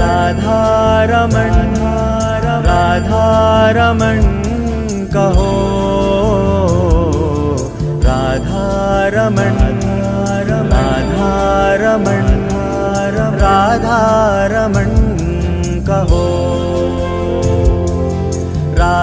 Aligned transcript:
राधारमण 0.00 1.54
राधारमण 2.68 4.22
कहो 5.14 5.49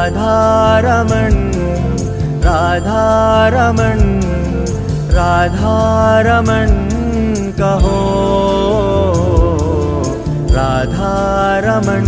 राधारमण 0.08 1.34
राधारमण 2.44 4.00
राधारमण 5.12 6.70
कहो। 7.52 7.98
राधारमण 10.52 12.06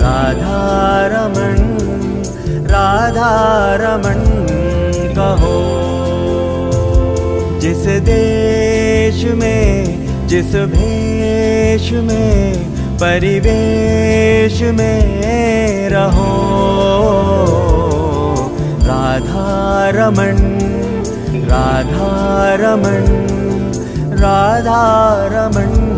राधारमण 0.00 1.56
राधारमण 2.66 4.24
कहो। 5.14 5.56
जिस 7.60 7.86
देश 7.86 9.24
में 9.24 10.00
जिस 10.28 10.54
भेष 10.54 11.92
में 11.92 12.69
परिवेश 13.02 14.60
में 14.78 15.88
रहो। 15.88 16.32
राधा 18.88 19.48
रमन 19.96 20.38
राधा 21.50 22.10
रमन 22.60 23.06
राधा 24.20 24.82
रमन 25.32 25.89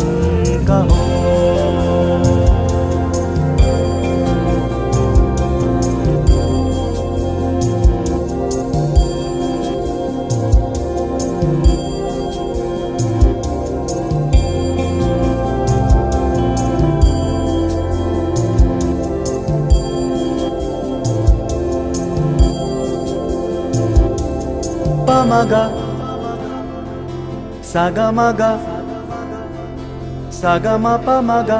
पमग 31.05 31.51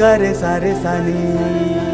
गरे 0.00 0.34
सारे 0.34 0.74
सनी 0.82 1.91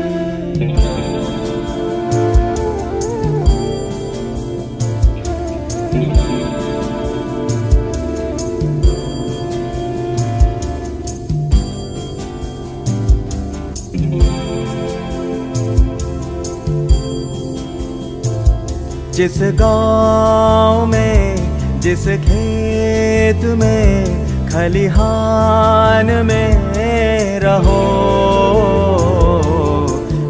जिस 19.18 19.38
गाँव 19.42 20.86
में, 20.86 21.36
जिस 21.80 22.04
खेत 22.06 23.44
में, 23.44 24.04
खलिहान 24.48 26.06
में 26.26 27.40
रहो। 27.40 27.80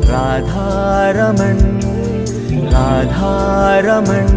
राधा 0.04 0.70
रमन 1.10 1.58
राधा 2.72 3.34
रमन 3.78 4.28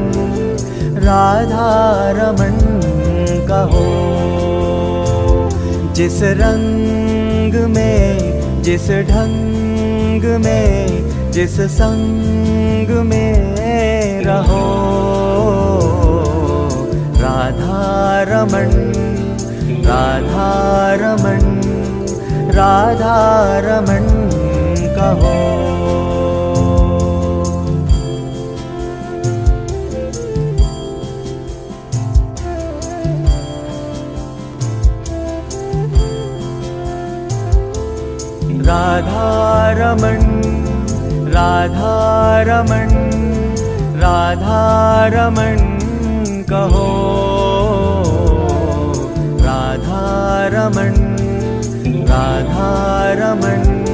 राधा 0.97 1.69
रमन 2.11 2.57
कहो। 3.49 3.87
जिस 5.93 6.19
रंग 6.23 7.53
में, 7.75 8.07
जिस 8.61 8.91
ढंग 8.91 10.45
में, 10.45 11.31
जिस 11.31 11.61
संग 11.61 12.89
में 12.89 13.20
रहो। 14.25 14.61
राधारमण 17.21 18.71
राधारमण 19.85 21.61
राधारमण 22.55 24.07
कहो। 24.95 25.37
राधारमण 38.65 40.21
राधारमण 41.33 43.10
राधारमण 44.01 45.57
कहो। 46.43 46.87
राधारमण 49.41 50.93
राधारमण। 52.09 53.90